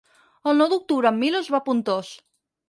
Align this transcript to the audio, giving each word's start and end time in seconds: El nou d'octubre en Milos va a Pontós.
El 0.51 0.55
nou 0.61 0.69
d'octubre 0.71 1.11
en 1.11 1.19
Milos 1.25 1.51
va 1.57 1.61
a 1.63 1.65
Pontós. 1.69 2.11